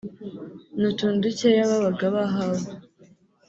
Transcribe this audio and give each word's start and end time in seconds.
ni 0.77 0.85
utuntu 0.91 1.21
dukeya 1.25 1.69
babaga 1.71 2.05
bahawe 2.15 2.67